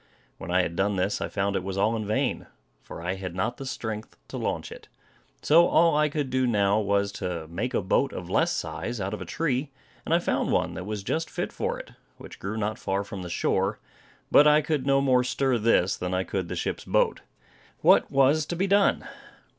When 0.39 0.49
I 0.49 0.63
had 0.63 0.75
done 0.75 0.95
this 0.95 1.21
I 1.21 1.27
found 1.29 1.55
it 1.55 1.61
was 1.63 1.77
all 1.77 1.95
in 1.95 2.07
vain, 2.07 2.47
for 2.81 3.03
I 3.03 3.13
had 3.13 3.35
not 3.35 3.57
the 3.57 3.67
strength 3.67 4.17
to 4.29 4.37
launch 4.37 4.71
it. 4.71 4.87
So 5.43 5.67
all 5.67 5.95
I 5.95 6.09
could 6.09 6.31
do 6.31 6.47
now, 6.47 6.79
was 6.79 7.11
to 7.11 7.45
make 7.49 7.75
a 7.75 7.83
boat 7.83 8.11
of 8.11 8.27
less 8.27 8.51
size 8.51 8.99
out 8.99 9.13
of 9.13 9.21
a 9.21 9.25
tree; 9.25 9.69
and 10.03 10.11
I 10.11 10.17
found 10.17 10.51
one 10.51 10.73
that 10.73 10.87
was 10.87 11.03
just 11.03 11.29
fit 11.29 11.53
for 11.53 11.77
it, 11.77 11.91
which 12.17 12.39
grew 12.39 12.57
not 12.57 12.79
far 12.79 13.03
from 13.03 13.21
the 13.21 13.29
shore, 13.29 13.77
but 14.31 14.47
I 14.47 14.59
could 14.61 14.87
no 14.87 15.01
more 15.01 15.23
stir 15.23 15.59
this 15.59 15.95
than 15.97 16.15
I 16.15 16.23
could 16.23 16.47
the 16.47 16.55
ship's 16.55 16.85
boat. 16.85 17.21
What 17.81 18.09
was 18.09 18.47
to 18.47 18.55
be 18.55 18.65
done? 18.65 19.07